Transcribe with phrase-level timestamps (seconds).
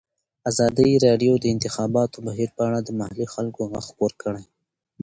[0.49, 4.43] ازادي راډیو د د انتخاباتو بهیر په اړه د محلي خلکو غږ خپور کړی.